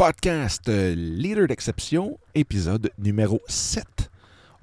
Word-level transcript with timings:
podcast 0.00 0.66
euh, 0.70 0.94
Leader 0.96 1.46
d'exception, 1.46 2.16
épisode 2.34 2.90
numéro 2.98 3.38
7. 3.48 3.84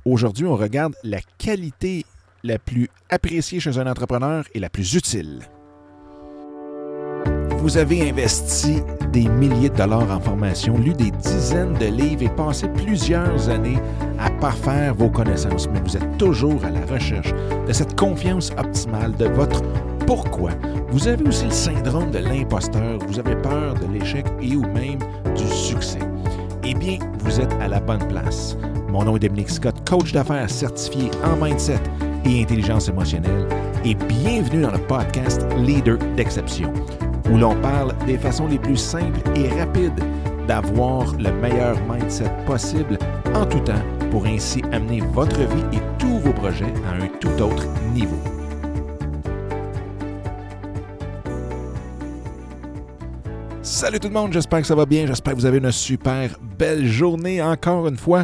Aujourd'hui, 0.03 0.47
on 0.47 0.55
regarde 0.55 0.95
la 1.03 1.19
qualité 1.37 2.07
la 2.43 2.57
plus 2.57 2.90
appréciée 3.11 3.59
chez 3.59 3.77
un 3.77 3.85
entrepreneur 3.85 4.45
et 4.55 4.59
la 4.59 4.71
plus 4.71 4.95
utile. 4.95 5.42
Vous 7.59 7.77
avez 7.77 8.09
investi 8.09 8.81
des 9.13 9.27
milliers 9.27 9.70
de 9.70 9.75
dollars 9.75 10.09
en 10.09 10.20
formation, 10.20 10.75
lu 10.75 10.94
des 10.94 11.12
dizaines 11.12 11.76
de 11.76 11.86
livres 11.86 12.24
et 12.24 12.36
passé 12.36 12.68
plusieurs 12.70 13.48
années 13.48 13.78
à 14.18 14.32
parfaire 14.32 14.96
vos 14.96 15.12
connaissances, 15.12 15.70
mais 15.70 15.82
vous 15.82 15.96
êtes 15.96 16.18
toujours 16.18 16.66
à 16.66 16.72
la 16.72 16.84
recherche 16.88 17.32
de 17.68 17.74
cette 17.74 17.96
confiance 17.96 18.50
optimale 18.58 19.16
de 19.16 19.26
votre 19.26 19.62
pourquoi? 20.08 20.52
Vous 20.89 21.08
avez 21.08 21.28
aussi 21.28 21.46
le 21.46 21.52
syndrome 21.52 22.10
de 22.12 22.20
l'imposteur, 22.20 22.98
vous 23.08 23.20
avez 23.20 23.36
peur 23.36 23.76
de 23.76 23.94
l'échec 23.94 24.26
et 24.41 24.55
ou 24.55 24.62
même 24.62 25.00
du 25.36 25.48
succès. 25.48 26.00
Eh 26.64 26.73
bien, 26.73 26.98
vous 27.20 27.40
êtes 27.40 27.54
à 27.62 27.68
la 27.68 27.81
bonne 27.81 28.05
place. 28.08 28.58
Mon 28.90 29.04
nom 29.04 29.17
est 29.17 29.20
Dominique 29.20 29.50
Scott, 29.50 29.76
coach 29.88 30.14
d'affaires 30.14 30.50
certifié 30.50 31.12
en 31.23 31.36
mindset 31.36 31.81
et 32.26 32.41
intelligence 32.41 32.88
émotionnelle, 32.88 33.48
et 33.84 33.95
bienvenue 33.95 34.62
dans 34.62 34.72
le 34.72 34.80
podcast 34.80 35.45
Leader 35.58 35.98
d'exception 36.16 36.73
où 37.30 37.38
l'on 37.38 37.55
parle 37.55 37.94
des 38.05 38.17
façons 38.17 38.48
les 38.48 38.58
plus 38.59 38.78
simples 38.78 39.20
et 39.36 39.50
rapides 39.50 40.02
d'avoir 40.48 41.14
le 41.17 41.31
meilleur 41.34 41.76
mindset 41.89 42.31
possible 42.45 42.98
en 43.36 43.45
tout 43.45 43.59
temps 43.59 43.73
pour 44.09 44.26
ainsi 44.26 44.62
amener 44.72 45.02
votre 45.02 45.39
vie 45.39 45.78
et 45.78 45.81
tous 46.00 46.20
vos 46.20 46.31
projets 46.31 46.73
à 46.88 47.03
un 47.03 47.08
tout 47.20 47.42
autre 47.42 47.67
niveau. 47.94 48.37
Salut 53.70 53.99
tout 53.99 54.07
le 54.07 54.13
monde, 54.13 54.31
j'espère 54.31 54.62
que 54.62 54.66
ça 54.66 54.76
va 54.76 54.85
bien, 54.85 55.05
j'espère 55.05 55.34
que 55.34 55.39
vous 55.39 55.45
avez 55.45 55.57
une 55.57 55.73
super 55.73 56.39
belle 56.58 56.88
journée 56.88 57.41
encore 57.41 57.89
une 57.89 57.98
fois. 57.98 58.23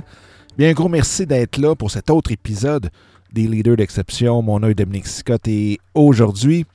Bien, 0.58 0.70
un 0.70 0.72
gros 0.74 0.88
merci 0.88 1.28
d'être 1.28 1.58
là 1.58 1.76
pour 1.76 1.92
cet 1.92 2.10
autre 2.10 2.32
épisode 2.32 2.90
des 3.34 3.46
Leaders 3.46 3.76
d'exception. 3.76 4.42
Mon 4.42 4.62
nom 4.62 4.70
est 4.70 4.74
Dominique 4.74 5.06
Scott 5.06 5.46
et 5.50 5.80
aujourd'hui, 5.94 6.66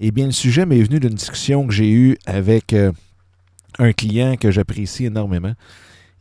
eh 0.00 0.10
bien, 0.10 0.26
le 0.26 0.32
sujet 0.32 0.66
m'est 0.66 0.82
venu 0.82 1.00
d'une 1.00 1.14
discussion 1.14 1.66
que 1.66 1.72
j'ai 1.72 1.90
eue 1.90 2.18
avec 2.26 2.74
euh, 2.74 2.92
un 3.78 3.92
client 3.92 4.36
que 4.36 4.50
j'apprécie 4.50 5.06
énormément 5.06 5.54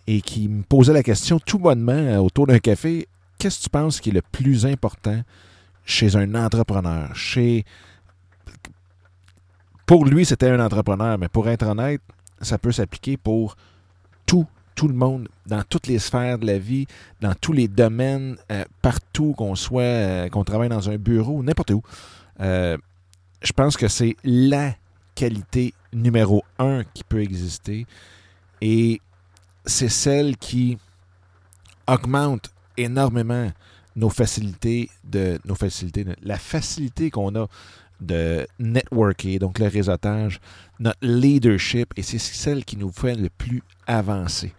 et 0.08 0.22
qui 0.22 0.48
me 0.48 0.64
posait 0.64 0.94
la 0.94 1.04
question 1.04 1.38
tout 1.38 1.60
bonnement 1.60 1.92
euh, 1.92 2.18
autour 2.18 2.48
d'un 2.48 2.60
café 2.60 3.08
qu'est-ce 3.38 3.60
que 3.60 3.64
tu 3.64 3.70
penses 3.70 4.00
qui 4.00 4.12
est 4.12 4.14
le 4.14 4.22
plus 4.32 4.66
important 4.66 5.22
chez 5.84 6.16
un 6.16 6.34
entrepreneur? 6.34 7.14
Chez... 7.14 7.66
Pour 9.86 10.06
lui, 10.06 10.26
c'était 10.26 10.50
un 10.50 10.64
entrepreneur, 10.64 11.18
mais 11.18 11.28
pour 11.28 11.50
être 11.50 11.66
honnête, 11.66 12.02
ça 12.42 12.58
peut 12.58 12.72
s'appliquer 12.72 13.18
pour 13.18 13.56
tout, 14.26 14.48
tout 14.76 14.88
le 14.88 14.94
monde, 14.94 15.28
dans 15.46 15.64
toutes 15.64 15.88
les 15.88 16.00
sphères 16.00 16.38
de 16.38 16.46
la 16.46 16.58
vie, 16.58 16.88
dans 17.22 17.34
tous 17.34 17.54
les 17.54 17.68
domaines, 17.68 18.38
euh, 18.52 18.64
partout 18.82 19.34
qu'on 19.38 19.56
soit, 19.56 20.30
qu'on 20.30 20.44
travaille 20.44 20.70
dans 20.70 20.90
un 20.90 20.98
bureau, 20.98 21.44
n'importe 21.44 21.72
où 21.72 21.82
je 23.44 23.52
pense 23.52 23.78
que 23.78 23.88
c'est 23.88 24.16
la 24.24 24.74
qualité 25.16 25.74
numéro 25.92 26.44
un 26.58 26.84
qui 26.94 27.04
peut 27.04 27.22
exister. 27.22 27.86
Et 28.62 29.02
c'est 29.66 29.90
celle 29.90 30.38
qui 30.38 30.78
augmente 31.88 32.52
énormément 32.78 33.52
nos 33.96 34.10
facilités 34.10 34.90
de 35.04 35.40
nos 35.46 35.56
facilités, 35.56 36.06
la 36.24 36.38
facilité 36.38 37.12
qu'on 37.12 37.36
a 37.36 37.48
de 38.02 38.48
networker, 38.60 39.40
donc 39.40 39.60
le 39.60 39.68
réseautage, 39.68 40.40
notre 40.80 41.00
leadership, 41.02 41.94
et 41.96 42.02
c'est 42.02 42.20
celle 42.20 42.66
qui 42.66 42.78
nous 42.78 42.92
fait 42.92 43.16
le 43.16 43.30
plus 43.30 43.64
avancer. 43.88 44.54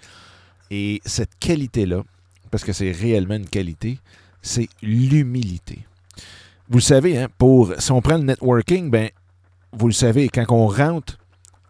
Et 0.71 1.01
cette 1.05 1.39
qualité-là, 1.39 2.03
parce 2.51 2.65
que 2.65 2.73
c'est 2.73 2.93
réellement 2.93 3.35
une 3.35 3.49
qualité, 3.49 3.99
c'est 4.43 4.69
l'humilité 4.83 5.87
vous 6.69 6.79
le 6.79 6.83
savez, 6.83 7.19
hein, 7.19 7.29
pour, 7.39 7.75
si 7.79 7.93
on 7.93 8.01
prend 8.01 8.17
le 8.17 8.25
networking, 8.25 8.91
ben, 8.91 9.11
vous 9.73 9.87
le 9.87 9.93
savez, 9.93 10.29
quand 10.29 10.45
on 10.51 10.67
rentre 10.67 11.19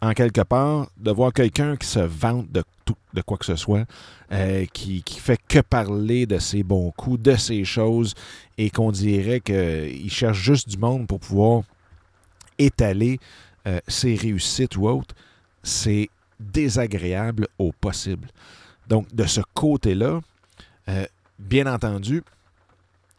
en 0.01 0.13
quelque 0.13 0.41
part, 0.41 0.89
de 0.97 1.11
voir 1.11 1.33
quelqu'un 1.33 1.75
qui 1.77 1.87
se 1.87 1.99
vante 1.99 2.51
de, 2.51 2.63
tout, 2.83 2.95
de 3.13 3.21
quoi 3.21 3.37
que 3.37 3.45
ce 3.45 3.55
soit, 3.55 3.85
euh, 4.31 4.65
qui, 4.73 5.01
qui 5.03 5.19
fait 5.19 5.39
que 5.47 5.59
parler 5.59 6.25
de 6.25 6.37
ses 6.39 6.63
bons 6.63 6.91
coups, 6.91 7.21
de 7.21 7.35
ses 7.35 7.63
choses, 7.65 8.13
et 8.57 8.69
qu'on 8.69 8.91
dirait 8.91 9.39
qu'il 9.39 10.11
cherche 10.11 10.37
juste 10.37 10.69
du 10.69 10.77
monde 10.77 11.07
pour 11.07 11.19
pouvoir 11.19 11.63
étaler 12.57 13.19
euh, 13.67 13.79
ses 13.87 14.15
réussites 14.15 14.77
ou 14.77 14.87
autres, 14.87 15.15
c'est 15.63 16.09
désagréable 16.39 17.47
au 17.57 17.71
possible. 17.71 18.27
Donc, 18.87 19.13
de 19.13 19.25
ce 19.25 19.41
côté-là, 19.53 20.21
euh, 20.89 21.05
bien 21.39 21.71
entendu, 21.71 22.21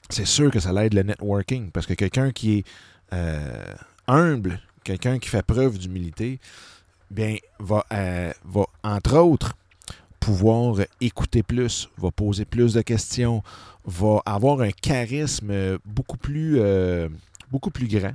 c'est 0.09 0.27
sûr 0.27 0.51
que 0.51 0.61
ça 0.61 0.73
l'aide 0.73 0.95
le 0.95 1.03
networking 1.03 1.71
parce 1.73 1.87
que 1.87 1.95
quelqu'un 1.95 2.31
qui 2.31 2.59
est 2.59 2.65
humble, 4.07 4.61
quelqu'un 4.87 5.19
qui 5.19 5.29
fait 5.29 5.43
preuve 5.43 5.79
d'humilité, 5.79 6.39
bien, 7.11 7.37
va, 7.59 7.85
euh, 7.93 8.33
va, 8.45 8.67
entre 8.85 9.19
autres, 9.19 9.57
pouvoir 10.21 10.77
écouter 11.01 11.43
plus, 11.43 11.89
va 11.99 12.11
poser 12.13 12.45
plus 12.45 12.75
de 12.75 12.83
questions, 12.83 13.43
va 13.85 14.21
avoir 14.25 14.61
un 14.61 14.71
charisme 14.71 15.79
beaucoup 15.85 16.17
plus, 16.17 16.61
euh, 16.61 17.09
beaucoup 17.51 17.71
plus 17.71 17.89
grand, 17.89 18.15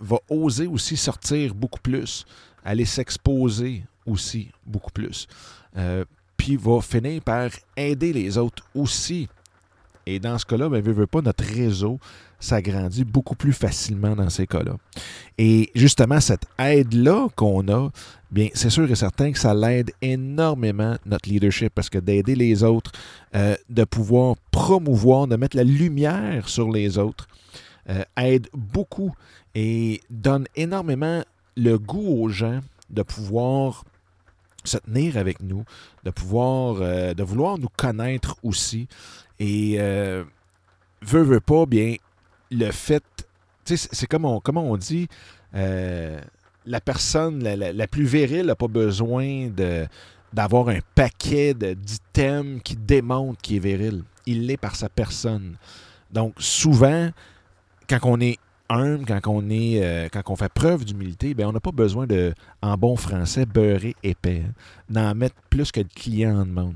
va 0.00 0.18
oser 0.28 0.66
aussi 0.66 0.96
sortir 0.96 1.54
beaucoup 1.54 1.80
plus, 1.80 2.26
aller 2.64 2.84
s'exposer 2.84 3.84
aussi 4.04 4.50
beaucoup 4.66 4.90
plus, 4.90 5.26
puis 6.36 6.56
va 6.56 6.80
finir 6.82 7.22
par 7.22 7.50
aider 7.76 8.12
les 8.12 8.36
autres 8.36 8.64
aussi 8.74 9.28
et 10.06 10.18
dans 10.18 10.38
ce 10.38 10.46
cas-là, 10.46 10.68
ben, 10.68 10.82
veut, 10.82 11.06
pas, 11.06 11.20
notre 11.20 11.44
réseau 11.44 11.98
s'agrandit 12.40 13.04
beaucoup 13.04 13.36
plus 13.36 13.52
facilement 13.52 14.16
dans 14.16 14.28
ces 14.28 14.46
cas-là. 14.46 14.76
Et 15.38 15.70
justement, 15.74 16.20
cette 16.20 16.44
aide-là 16.58 17.28
qu'on 17.36 17.68
a, 17.68 17.90
bien, 18.30 18.48
c'est 18.54 18.70
sûr 18.70 18.90
et 18.90 18.94
certain 18.96 19.30
que 19.30 19.38
ça 19.38 19.54
l'aide 19.54 19.92
énormément 20.00 20.96
notre 21.06 21.28
leadership 21.28 21.72
parce 21.74 21.88
que 21.88 21.98
d'aider 21.98 22.34
les 22.34 22.64
autres, 22.64 22.90
euh, 23.36 23.54
de 23.70 23.84
pouvoir 23.84 24.34
promouvoir, 24.50 25.28
de 25.28 25.36
mettre 25.36 25.56
la 25.56 25.64
lumière 25.64 26.48
sur 26.48 26.70
les 26.70 26.98
autres, 26.98 27.28
euh, 27.88 28.02
aide 28.16 28.48
beaucoup 28.52 29.12
et 29.54 30.00
donne 30.10 30.46
énormément 30.56 31.22
le 31.56 31.78
goût 31.78 32.22
aux 32.22 32.28
gens 32.28 32.60
de 32.90 33.02
pouvoir 33.02 33.84
se 34.64 34.78
tenir 34.78 35.16
avec 35.16 35.40
nous, 35.42 35.64
de 36.04 36.10
pouvoir, 36.10 36.76
euh, 36.80 37.14
de 37.14 37.22
vouloir 37.22 37.58
nous 37.58 37.68
connaître 37.76 38.36
aussi. 38.42 38.88
Et 39.38 39.76
euh, 39.78 40.24
veut, 41.02 41.22
veut 41.22 41.40
pas, 41.40 41.66
bien, 41.66 41.96
le 42.50 42.70
fait, 42.70 43.04
c'est 43.64 44.06
comme 44.06 44.24
on, 44.24 44.40
comment 44.40 44.64
on 44.64 44.76
dit, 44.76 45.08
euh, 45.54 46.20
la 46.66 46.80
personne 46.80 47.42
la, 47.42 47.86
plus 47.88 48.04
virile 48.04 48.46
n'a 48.46 48.54
pas 48.54 48.68
besoin 48.68 49.50
d'avoir 50.32 50.68
un 50.68 50.78
paquet 50.94 51.54
d'items 51.54 52.60
qui 52.62 52.76
démontrent 52.76 53.40
qu'il 53.40 53.56
est 53.56 53.60
viril. 53.60 54.04
Il 54.26 54.46
l'est 54.46 54.56
par 54.56 54.76
sa 54.76 54.88
personne. 54.88 55.56
Donc, 56.12 56.34
souvent, 56.38 57.10
quand 57.88 57.98
on 58.04 58.20
est 58.20 58.38
quand 59.06 59.20
on 59.26 59.50
est, 59.50 59.82
euh, 59.82 60.08
quand 60.12 60.22
on 60.28 60.36
fait 60.36 60.52
preuve 60.52 60.84
d'humilité, 60.84 61.34
ben 61.34 61.46
on 61.46 61.52
n'a 61.52 61.60
pas 61.60 61.72
besoin 61.72 62.06
de, 62.06 62.34
en 62.62 62.76
bon 62.76 62.96
français, 62.96 63.46
beurrer 63.46 63.94
épais, 64.02 64.42
hein, 64.46 64.52
d'en 64.88 65.14
mettre 65.14 65.36
plus 65.50 65.72
que 65.72 65.80
le 65.80 65.88
client 65.94 66.40
en 66.40 66.46
demande. 66.46 66.74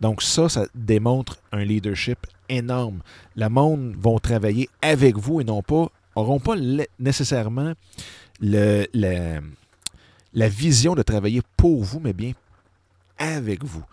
Donc 0.00 0.22
ça, 0.22 0.48
ça 0.48 0.66
démontre 0.74 1.38
un 1.52 1.64
leadership 1.64 2.18
énorme. 2.48 3.00
Le 3.34 3.48
monde 3.48 3.94
vont 3.98 4.18
travailler 4.18 4.68
avec 4.82 5.16
vous 5.16 5.40
et 5.40 5.44
non 5.44 5.62
pas, 5.62 5.88
n'auront 6.16 6.40
pas 6.40 6.54
nécessairement 6.98 7.72
le, 8.40 8.86
la 10.34 10.48
vision 10.48 10.94
de 10.94 11.02
travailler 11.02 11.42
pour 11.56 11.82
vous, 11.82 12.00
mais 12.00 12.12
bien 12.12 12.32
avec 13.18 13.64
vous. 13.64 13.84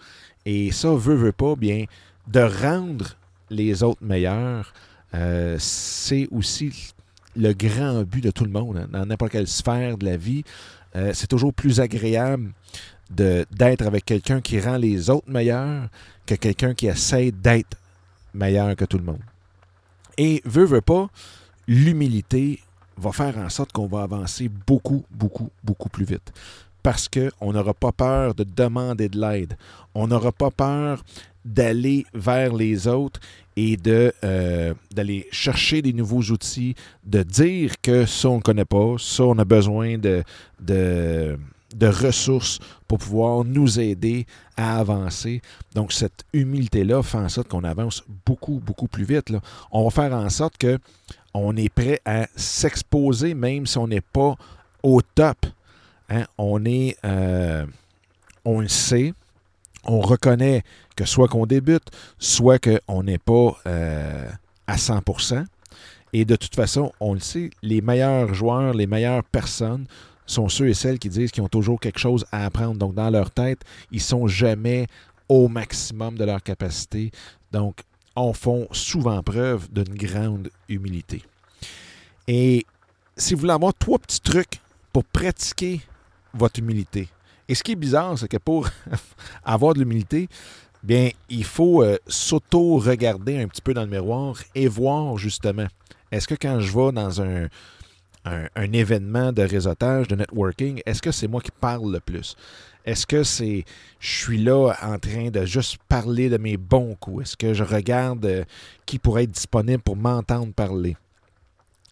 Et 0.46 0.72
ça, 0.72 0.94
veut, 0.94 1.16
veut 1.16 1.32
pas, 1.32 1.56
bien, 1.56 1.86
de 2.28 2.42
rendre 2.42 3.16
les 3.50 3.84
autres 3.84 4.04
meilleurs, 4.04 4.74
euh, 5.14 5.56
c'est 5.60 6.28
aussi 6.32 6.94
le 7.36 7.54
grand 7.54 8.04
but 8.04 8.24
de 8.24 8.32
tout 8.32 8.46
le 8.46 8.52
monde, 8.52 8.78
hein, 8.78 8.88
dans 8.92 9.06
n'importe 9.06 9.32
quelle 9.32 9.48
sphère 9.48 9.98
de 9.98 10.06
la 10.06 10.18
vie. 10.18 10.44
Euh, 10.96 11.12
c'est 11.14 11.28
toujours 11.28 11.54
plus 11.54 11.80
agréable 11.80 12.52
d'être 13.10 13.86
avec 13.86 14.06
quelqu'un 14.06 14.42
qui 14.42 14.60
rend 14.60 14.78
les 14.78 15.10
autres 15.10 15.30
meilleurs 15.30 15.88
que 16.26 16.36
quelqu'un 16.36 16.74
qui 16.74 16.88
essaie 16.88 17.32
d'être 17.32 17.78
meilleur 18.34 18.76
que 18.76 18.86
tout 18.86 18.98
le 18.98 19.04
monde. 19.04 19.22
Et 20.18 20.42
veut, 20.46 20.66
veut 20.66 20.82
pas, 20.82 21.10
l'humilité 21.68 22.60
va 22.98 23.12
faire 23.12 23.38
en 23.38 23.50
sorte 23.50 23.72
qu'on 23.72 23.88
va 23.88 24.04
avancer 24.04 24.50
beaucoup, 24.50 25.04
beaucoup, 25.12 25.50
beaucoup 25.64 25.90
plus 25.90 26.06
vite. 26.06 26.32
Parce 26.82 27.08
qu'on 27.08 27.54
n'aura 27.54 27.74
pas 27.74 27.92
peur 27.92 28.36
de 28.36 28.44
demander 28.44 29.10
de 29.10 29.20
l'aide. 29.20 29.58
On 29.96 30.08
n'aura 30.08 30.32
pas 30.32 30.52
peur 30.52 31.04
d'aller 31.46 32.06
vers 32.14 32.54
les 32.54 32.88
autres 32.88 33.20
et 33.56 33.78
de 33.78 34.14
euh, 34.24 34.74
d'aller 34.92 35.28
chercher 35.32 35.82
des 35.82 35.94
nouveaux 35.94 36.22
outils, 36.22 36.76
de 37.06 37.24
dire 37.24 37.74
que 37.82 38.06
ça 38.06 38.30
on 38.30 38.38
ne 38.38 38.42
connaît 38.42 38.66
pas, 38.66 38.96
ça 38.98 39.24
on 39.24 39.38
a 39.38 39.46
besoin 39.46 39.98
de, 39.98 40.24
de 40.60 41.38
de 41.76 41.88
ressources 41.88 42.60
pour 42.88 43.00
pouvoir 43.00 43.44
nous 43.44 43.80
aider 43.80 44.26
à 44.56 44.80
avancer. 44.80 45.42
Donc, 45.74 45.92
cette 45.92 46.24
humilité-là 46.34 47.02
fait 47.04 47.18
en 47.18 47.30
sorte 47.30 47.48
qu'on 47.48 47.64
avance 47.64 48.04
beaucoup, 48.26 48.62
beaucoup 48.64 48.88
plus 48.88 49.04
vite. 49.04 49.30
Là. 49.30 49.42
On 49.72 49.84
va 49.84 49.90
faire 49.90 50.14
en 50.14 50.30
sorte 50.30 50.58
que 50.58 50.78
on 51.34 51.56
est 51.58 51.70
prêt 51.70 52.00
à 52.06 52.28
s'exposer 52.36 53.34
même 53.34 53.66
si 53.66 53.78
on 53.78 53.88
n'est 53.88 54.02
pas 54.02 54.36
au 54.84 55.02
top. 55.02 55.46
Hein. 56.10 56.26
On 56.38 56.64
est, 56.66 56.98
euh, 57.04 57.66
on 58.46 58.60
le 58.60 58.68
sait, 58.68 59.14
on 59.86 60.00
reconnaît 60.00 60.64
que 60.96 61.06
soit 61.06 61.28
qu'on 61.28 61.46
débute, 61.46 61.90
soit 62.20 62.60
qu'on 62.60 63.04
n'est 63.04 63.18
pas 63.18 63.58
euh, 63.68 64.30
à 64.68 64.76
100%. 64.76 65.46
Et 66.14 66.26
de 66.26 66.36
toute 66.36 66.56
façon, 66.56 66.94
on 67.00 67.14
le 67.14 67.20
sait, 67.20 67.50
les 67.62 67.82
meilleurs 67.82 68.34
joueurs, 68.34 68.74
les 68.74 68.88
meilleures 68.88 69.24
personnes 69.24 69.86
sont 70.26 70.48
ceux 70.48 70.70
et 70.70 70.74
celles 70.74 71.00
qui 71.00 71.10
disent 71.10 71.32
qu'ils 71.32 71.44
ont 71.44 71.50
toujours 71.50 71.80
quelque 71.80 72.00
chose 72.00 72.26
à 72.32 72.46
apprendre. 72.46 72.76
Donc, 72.76 72.94
dans 72.94 73.10
leur 73.10 73.32
tête, 73.32 73.62
ils 73.92 74.02
sont 74.02 74.28
jamais 74.28 74.88
au 75.28 75.48
maximum 75.48 76.16
de 76.16 76.24
leur 76.24 76.42
capacité. 76.44 77.12
Donc, 77.52 77.82
en 78.16 78.32
font 78.34 78.68
souvent 78.72 79.22
preuve 79.24 79.72
d'une 79.72 79.96
grande 79.96 80.50
humilité. 80.70 81.24
Et 82.28 82.66
si 83.18 83.34
vous 83.34 83.42
voulez 83.42 83.54
avoir 83.54 83.74
trois 83.74 83.98
petits 83.98 84.22
trucs 84.22 84.62
pour 84.94 85.04
pratiquer 85.04 85.82
votre 86.34 86.60
humilité. 86.60 87.10
Et 87.54 87.56
ce 87.56 87.62
qui 87.62 87.74
est 87.74 87.76
bizarre, 87.76 88.18
c'est 88.18 88.28
que 88.28 88.38
pour 88.38 88.68
avoir 89.46 89.76
de 89.76 89.80
l'humilité, 89.80 90.28
bien, 90.82 91.12
il 91.30 91.44
faut 91.44 91.84
euh, 91.84 92.00
s'auto-regarder 92.08 93.40
un 93.40 93.48
petit 93.48 93.62
peu 93.62 93.76
dans 93.76 93.84
le 93.84 93.92
miroir 93.92 94.38
et 94.56 94.68
voir 94.68 95.20
justement, 95.20 95.68
est-ce 96.12 96.28
que 96.28 96.34
quand 96.34 96.60
je 96.60 96.72
vais 96.76 96.92
dans 96.92 97.22
un, 97.22 97.48
un, 98.26 98.72
événement 98.72 99.32
de 99.32 99.44
réseautage, 99.44 100.08
de 100.08 100.16
networking, 100.16 100.82
est-ce 100.88 101.00
que 101.00 101.12
c'est 101.12 101.28
moi 101.28 101.42
qui 101.42 101.52
parle 101.52 101.94
le 101.94 102.00
plus? 102.00 102.36
Est-ce 102.86 103.06
que 103.06 103.22
c'est 103.22 103.66
je 104.00 104.10
suis 104.10 104.40
là 104.40 104.76
en 104.82 104.98
train 104.98 105.30
de 105.30 105.46
juste 105.46 105.78
parler 105.88 106.30
de 106.30 106.38
mes 106.38 106.58
bons 106.58 106.96
coups? 106.96 107.22
Est-ce 107.22 107.38
que 107.38 107.54
je 107.54 107.64
regarde 107.64 108.26
euh, 108.26 108.44
qui 108.88 108.98
pourrait 108.98 109.26
être 109.26 109.32
disponible 109.32 109.84
pour 109.84 109.96
m'entendre 109.96 110.52
parler? 110.54 110.98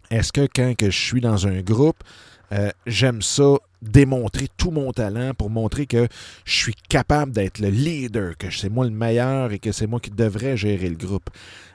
Est-ce 0.09 0.33
que 0.33 0.47
quand 0.51 0.75
que 0.75 0.89
je 0.89 0.99
suis 0.99 1.21
dans 1.21 1.45
un 1.45 1.61
groupe, 1.61 2.03
euh, 2.51 2.71
j'aime 2.85 3.21
ça 3.21 3.55
démontrer 3.81 4.47
tout 4.57 4.71
mon 4.71 4.91
talent 4.91 5.33
pour 5.33 5.49
montrer 5.49 5.85
que 5.85 6.07
je 6.45 6.53
suis 6.53 6.75
capable 6.89 7.31
d'être 7.31 7.59
le 7.59 7.69
leader, 7.69 8.37
que 8.37 8.51
c'est 8.51 8.69
moi 8.69 8.85
le 8.85 8.91
meilleur 8.91 9.51
et 9.51 9.59
que 9.59 9.71
c'est 9.71 9.87
moi 9.87 9.99
qui 9.99 10.11
devrais 10.11 10.57
gérer 10.57 10.89
le 10.89 10.95
groupe? 10.95 11.29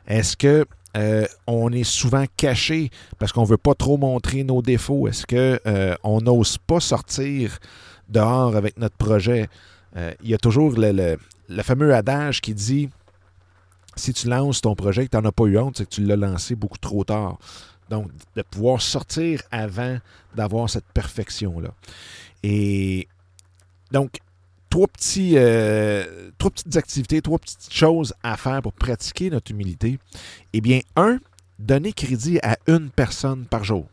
Est-ce 0.06 0.36
que 0.36 0.66
euh, 0.96 1.26
on 1.46 1.72
est 1.72 1.84
souvent 1.84 2.24
caché 2.36 2.90
parce 3.18 3.32
qu'on 3.32 3.42
ne 3.42 3.48
veut 3.48 3.56
pas 3.56 3.74
trop 3.74 3.96
montrer 3.96 4.44
nos 4.44 4.62
défauts? 4.62 5.08
Est-ce 5.08 5.26
qu'on 5.26 5.58
euh, 5.66 6.20
n'ose 6.20 6.58
pas 6.58 6.80
sortir 6.80 7.58
dehors 8.08 8.54
avec 8.54 8.78
notre 8.78 8.96
projet? 8.96 9.48
Il 10.22 10.28
y 10.28 10.34
a 10.34 10.38
toujours 10.38 10.74
le, 10.76 11.16
fameux 11.62 11.94
adage 11.94 12.42
qui 12.42 12.52
dit 12.52 12.90
si 13.96 14.12
tu 14.12 14.28
lances 14.28 14.60
ton 14.60 14.74
projet 14.74 15.04
et 15.04 15.06
que 15.06 15.16
tu 15.16 15.22
n'en 15.22 15.26
as 15.26 15.32
pas 15.32 15.44
eu 15.44 15.58
honte, 15.58 15.78
c'est 15.78 15.84
que 15.86 15.94
tu 15.94 16.04
l'as 16.04 16.16
lancé 16.16 16.54
beaucoup 16.54 16.76
trop 16.76 17.02
tard. 17.02 17.38
Donc, 17.88 18.10
de 18.34 18.42
pouvoir 18.42 18.82
sortir 18.82 19.42
avant 19.50 19.98
d'avoir 20.34 20.68
cette 20.68 20.86
perfection-là. 20.86 21.70
Et 22.42 23.06
donc, 23.92 24.18
trois, 24.70 24.88
petits, 24.88 25.34
euh, 25.36 26.30
trois 26.38 26.50
petites 26.50 26.76
activités, 26.76 27.22
trois 27.22 27.38
petites 27.38 27.72
choses 27.72 28.12
à 28.22 28.36
faire 28.36 28.62
pour 28.62 28.72
pratiquer 28.72 29.30
notre 29.30 29.50
humilité. 29.52 29.98
Eh 30.52 30.60
bien, 30.60 30.80
un, 30.96 31.18
donner 31.58 31.92
crédit 31.92 32.38
à 32.42 32.58
une 32.66 32.90
personne 32.90 33.46
par 33.46 33.64
jour. 33.64 33.86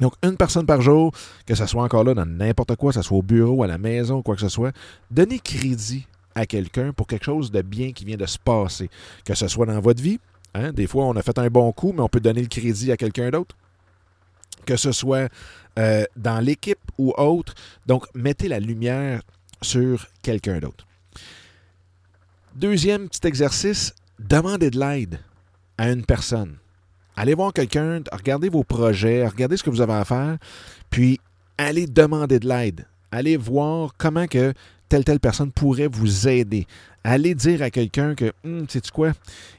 Donc, 0.00 0.14
une 0.22 0.36
personne 0.36 0.66
par 0.66 0.80
jour, 0.80 1.12
que 1.46 1.54
ce 1.54 1.66
soit 1.66 1.82
encore 1.82 2.04
là 2.04 2.14
dans 2.14 2.26
n'importe 2.26 2.76
quoi, 2.76 2.90
que 2.90 2.96
ce 2.96 3.02
soit 3.02 3.18
au 3.18 3.22
bureau, 3.22 3.62
à 3.62 3.66
la 3.66 3.78
maison, 3.78 4.22
quoi 4.22 4.34
que 4.34 4.40
ce 4.40 4.48
soit, 4.48 4.72
donner 5.10 5.38
crédit 5.38 6.06
à 6.34 6.46
quelqu'un 6.46 6.92
pour 6.92 7.06
quelque 7.06 7.24
chose 7.24 7.50
de 7.50 7.62
bien 7.62 7.92
qui 7.92 8.04
vient 8.04 8.16
de 8.16 8.26
se 8.26 8.38
passer. 8.38 8.90
Que 9.24 9.34
ce 9.34 9.48
soit 9.48 9.66
dans 9.66 9.80
votre 9.80 10.02
vie, 10.02 10.18
hein, 10.54 10.72
des 10.72 10.86
fois 10.86 11.06
on 11.06 11.16
a 11.16 11.22
fait 11.22 11.38
un 11.38 11.48
bon 11.48 11.72
coup, 11.72 11.92
mais 11.92 12.00
on 12.00 12.08
peut 12.08 12.20
donner 12.20 12.42
le 12.42 12.48
crédit 12.48 12.92
à 12.92 12.96
quelqu'un 12.96 13.30
d'autre. 13.30 13.56
Que 14.64 14.76
ce 14.76 14.92
soit 14.92 15.28
euh, 15.78 16.04
dans 16.16 16.38
l'équipe 16.40 16.78
ou 16.98 17.12
autre. 17.16 17.54
Donc, 17.86 18.06
mettez 18.14 18.46
la 18.46 18.60
lumière 18.60 19.22
sur 19.62 20.06
quelqu'un 20.22 20.58
d'autre. 20.58 20.86
Deuxième 22.54 23.08
petit 23.08 23.26
exercice, 23.26 23.94
demandez 24.18 24.70
de 24.70 24.78
l'aide 24.78 25.18
à 25.78 25.90
une 25.90 26.04
personne. 26.04 26.56
Allez 27.16 27.34
voir 27.34 27.52
quelqu'un, 27.52 28.02
regardez 28.12 28.50
vos 28.50 28.64
projets, 28.64 29.26
regardez 29.26 29.56
ce 29.56 29.62
que 29.62 29.70
vous 29.70 29.80
avez 29.80 29.94
à 29.94 30.04
faire, 30.04 30.36
puis 30.90 31.18
allez 31.56 31.86
demander 31.86 32.38
de 32.38 32.48
l'aide. 32.48 32.86
Allez 33.10 33.36
voir 33.36 33.92
comment 33.96 34.26
que 34.26 34.52
telle 34.88 35.04
telle 35.04 35.20
personne 35.20 35.52
pourrait 35.52 35.88
vous 35.88 36.28
aider. 36.28 36.66
Allez 37.04 37.34
dire 37.34 37.62
à 37.62 37.70
quelqu'un 37.70 38.14
que, 38.14 38.32
hum, 38.44 38.66
sais-tu 38.68 38.92
quoi, 38.92 39.12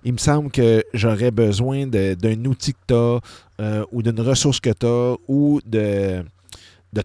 il 0.03 0.13
me 0.13 0.17
semble 0.17 0.49
que 0.49 0.83
j'aurais 0.93 1.31
besoin 1.31 1.87
d'un 1.87 2.45
outil 2.45 2.73
que 2.73 2.79
tu 2.87 2.93
as, 2.93 3.19
euh, 3.59 3.85
ou 3.91 4.01
d'une 4.01 4.21
ressource 4.21 4.59
que 4.59 4.69
tu 4.69 4.85
as, 4.85 5.15
ou 5.27 5.59
de, 5.65 6.23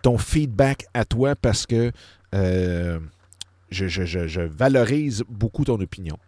ton 0.03 0.17
feedback 0.17 0.87
à 0.95 1.05
toi 1.05 1.35
parce 1.35 1.67
que 1.67 1.91
euh, 2.35 3.01
je, 3.71 4.41
valorise 4.47 5.25
beaucoup 5.29 5.65
ton 5.65 5.81
opinion. 5.81 6.19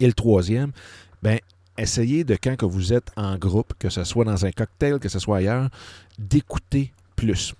Et 0.00 0.06
le 0.06 0.12
troisième, 0.12 0.72
ben, 1.22 1.38
essayez 1.78 2.24
de 2.24 2.36
quand 2.36 2.56
que 2.56 2.66
vous 2.66 2.92
êtes 2.92 3.10
en 3.16 3.38
groupe, 3.38 3.72
que 3.78 3.88
ce 3.88 4.04
soit 4.04 4.24
dans 4.24 4.44
un 4.44 4.50
cocktail, 4.50 4.98
que 4.98 5.08
ce 5.08 5.18
soit 5.18 5.38
ailleurs, 5.38 5.70
d'écouter 6.18 6.92
plus. 7.16 7.54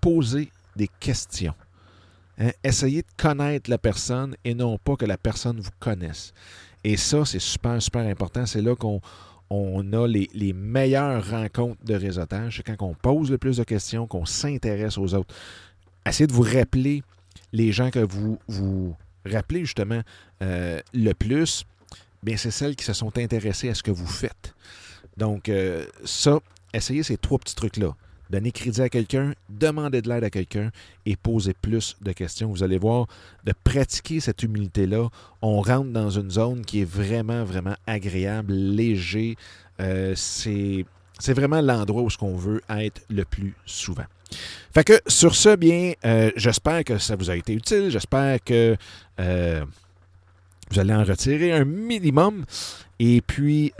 Posez 0.00 0.50
des 0.76 0.88
questions. 0.98 1.54
Hein, 2.38 2.50
essayez 2.64 3.02
de 3.02 3.08
connaître 3.16 3.70
la 3.70 3.78
personne 3.78 4.34
et 4.44 4.54
non 4.54 4.78
pas 4.78 4.96
que 4.96 5.04
la 5.04 5.18
personne 5.18 5.60
vous 5.60 5.70
connaisse. 5.78 6.32
Et 6.84 6.96
ça, 6.96 7.24
c'est 7.24 7.40
super, 7.40 7.80
super 7.82 8.06
important. 8.06 8.46
C'est 8.46 8.62
là 8.62 8.74
qu'on 8.74 9.00
on 9.50 9.92
a 9.92 10.06
les, 10.06 10.30
les, 10.32 10.52
meilleures 10.52 11.28
rencontres 11.28 11.84
de 11.84 11.94
réseautage. 11.94 12.56
C'est 12.56 12.62
quand 12.62 12.86
on 12.86 12.94
pose 12.94 13.30
le 13.30 13.38
plus 13.38 13.56
de 13.56 13.64
questions, 13.64 14.06
qu'on 14.06 14.24
s'intéresse 14.24 14.96
aux 14.96 15.14
autres 15.14 15.34
essayez 16.06 16.26
de 16.26 16.32
vous 16.32 16.42
rappeler 16.42 17.02
les 17.52 17.72
gens 17.72 17.90
que 17.90 17.98
vous 17.98 18.38
vous 18.48 18.96
rappelez 19.24 19.60
justement 19.60 20.02
euh, 20.42 20.80
le 20.92 21.12
plus, 21.12 21.64
bien 22.22 22.36
c'est 22.36 22.50
celles 22.50 22.76
qui 22.76 22.84
se 22.84 22.92
sont 22.92 23.16
intéressées 23.18 23.68
à 23.68 23.74
ce 23.74 23.82
que 23.82 23.90
vous 23.90 24.06
faites. 24.06 24.54
Donc 25.16 25.48
euh, 25.48 25.84
ça, 26.04 26.38
essayez 26.72 27.02
ces 27.02 27.16
trois 27.16 27.38
petits 27.38 27.54
trucs-là. 27.54 27.94
Donner 28.30 28.52
crédit 28.52 28.80
à 28.80 28.88
quelqu'un, 28.88 29.34
demander 29.48 30.02
de 30.02 30.08
l'aide 30.08 30.22
à 30.22 30.30
quelqu'un 30.30 30.70
et 31.04 31.16
poser 31.16 31.52
plus 31.52 31.96
de 32.00 32.12
questions. 32.12 32.48
Vous 32.48 32.62
allez 32.62 32.78
voir, 32.78 33.06
de 33.44 33.52
pratiquer 33.64 34.20
cette 34.20 34.44
humilité-là, 34.44 35.08
on 35.42 35.60
rentre 35.60 35.90
dans 35.90 36.10
une 36.10 36.30
zone 36.30 36.64
qui 36.64 36.82
est 36.82 36.88
vraiment, 36.88 37.42
vraiment 37.42 37.74
agréable, 37.88 38.52
léger. 38.52 39.36
Euh, 39.80 40.14
c'est 40.14 40.86
vraiment 41.34 41.60
l'endroit 41.60 42.02
où 42.02 42.10
ce 42.10 42.16
qu'on 42.16 42.36
veut 42.36 42.62
être 42.68 43.02
le 43.10 43.24
plus 43.24 43.54
souvent. 43.66 44.06
Fait 44.72 44.84
que 44.84 45.00
sur 45.08 45.34
ce, 45.34 45.56
bien, 45.56 45.94
euh, 46.04 46.30
j'espère 46.36 46.84
que 46.84 46.98
ça 46.98 47.16
vous 47.16 47.30
a 47.30 47.36
été 47.36 47.52
utile. 47.52 47.90
J'espère 47.90 48.38
que 48.44 48.76
euh, 49.18 49.64
vous 50.70 50.78
allez 50.78 50.94
en 50.94 51.02
retirer 51.02 51.52
un 51.52 51.64
minimum. 51.64 52.44
Et 53.00 53.22
puis, 53.22 53.72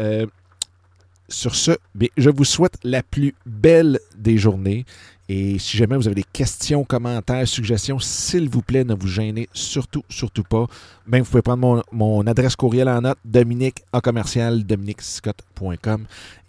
sur 1.30 1.54
ce, 1.54 1.72
je 2.16 2.30
vous 2.30 2.44
souhaite 2.44 2.76
la 2.84 3.02
plus 3.02 3.34
belle 3.46 3.98
des 4.18 4.36
journées. 4.36 4.84
Et 5.28 5.60
si 5.60 5.76
jamais 5.76 5.96
vous 5.96 6.08
avez 6.08 6.16
des 6.16 6.24
questions, 6.24 6.82
commentaires, 6.82 7.46
suggestions, 7.46 8.00
s'il 8.00 8.48
vous 8.48 8.62
plaît, 8.62 8.82
ne 8.82 8.94
vous 8.94 9.06
gênez 9.06 9.48
surtout, 9.52 10.02
surtout 10.08 10.42
pas. 10.42 10.66
Bien, 11.06 11.20
vous 11.20 11.30
pouvez 11.30 11.42
prendre 11.42 11.84
mon, 11.92 12.26
adresse 12.26 12.56
courriel 12.56 12.88
en 12.88 13.02
note, 13.02 13.18
dominique 13.24 13.84
à 13.92 14.00
commercial, 14.00 14.64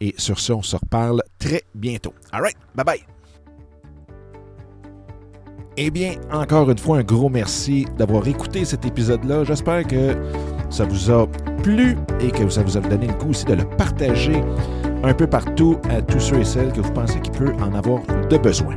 Et 0.01 0.15
sur 0.17 0.39
ce, 0.39 0.53
on 0.53 0.63
se 0.63 0.75
reparle 0.75 1.21
très 1.38 1.61
bientôt. 1.75 2.15
All 2.31 2.41
right, 2.41 2.57
bye 2.73 2.83
bye. 2.83 3.05
Eh 5.77 5.91
bien, 5.91 6.15
encore 6.31 6.69
une 6.71 6.79
fois, 6.79 6.97
un 6.97 7.03
gros 7.03 7.29
merci 7.29 7.85
d'avoir 7.97 8.27
écouté 8.27 8.65
cet 8.65 8.83
épisode-là. 8.85 9.43
J'espère 9.43 9.85
que 9.85 10.15
ça 10.71 10.85
vous 10.85 11.11
a 11.11 11.27
et 12.20 12.32
que 12.32 12.50
ça 12.50 12.63
vous 12.63 12.77
a 12.77 12.82
donné 12.82 13.08
le 13.08 13.13
coup 13.13 13.30
aussi 13.30 13.46
de 13.46 13.53
le 13.53 13.63
partager 13.63 14.44
un 15.03 15.13
peu 15.13 15.27
partout 15.27 15.77
à 15.89 16.01
tous 16.01 16.20
ceux 16.20 16.39
et 16.39 16.46
celles 16.46 16.72
que 16.72 16.82
vous 16.82 16.91
pensez 16.91 17.20
qu'il 17.20 17.34
peut 17.34 17.53
en 17.62 17.74
avoir 17.74 18.01
de 18.30 18.38
besoin. 18.38 18.75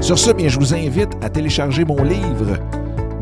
Sur 0.00 0.18
ce, 0.18 0.30
bien, 0.32 0.48
je 0.48 0.58
vous 0.58 0.74
invite 0.74 1.10
à 1.22 1.28
télécharger 1.28 1.84
mon 1.84 2.02
livre 2.02 2.58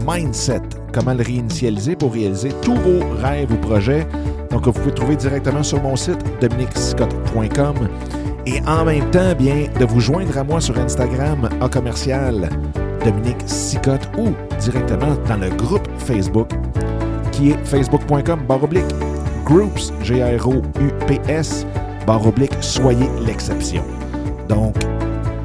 Mindset, 0.07 0.63
comment 0.93 1.15
le 1.15 1.23
réinitialiser 1.23 1.97
pour 1.97 2.13
réaliser 2.13 2.51
tous 2.63 2.77
vos 2.77 3.01
rêves 3.21 3.53
ou 3.53 3.57
projets. 3.57 4.07
Donc, 4.51 4.65
vous 4.67 4.73
pouvez 4.73 4.95
trouver 4.95 5.17
directement 5.17 5.63
sur 5.63 5.83
mon 5.83 5.97
site 5.97 6.19
dominicscott.com 6.41 7.77
et 8.47 8.61
en 8.67 8.85
même 8.85 9.11
temps, 9.11 9.35
bien, 9.39 9.67
de 9.79 9.85
vous 9.85 10.01
joindre 10.01 10.39
à 10.39 10.45
moi 10.45 10.61
sur 10.61 10.79
Instagram 10.79 11.49
en 11.61 11.69
commercial 11.69 12.49
Dominique 13.05 13.43
Sicotte 13.47 14.09
ou 14.17 14.29
directement 14.61 15.17
dans 15.29 15.37
le 15.37 15.51
groupe 15.51 15.89
Facebook 15.99 16.49
facebook.com 17.65 18.41
baroblique 18.47 18.85
groups, 19.45 19.93
G-R-O-U-P-S, 20.03 21.67
Soyez 22.61 23.09
l'exception. 23.27 23.85
Donc, 24.49 24.75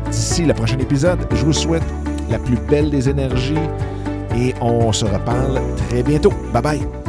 d'ici 0.10 0.46
le 0.46 0.54
prochain 0.54 0.80
épisode, 0.80 1.20
je 1.32 1.46
vous 1.46 1.54
souhaite 1.54 1.84
la 2.30 2.40
plus 2.40 2.58
belle 2.70 2.90
des 2.90 3.10
énergies 3.10 3.56
et 4.36 4.54
on 4.62 4.92
se 4.92 5.06
reparle 5.06 5.60
très 5.90 6.04
bientôt. 6.04 6.34
Bye 6.54 6.62
bye! 6.62 7.03